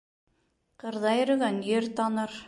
Ҡырҙа 0.83 1.11
йөрөгән 1.19 1.59
ер 1.73 1.91
таныр. 2.01 2.35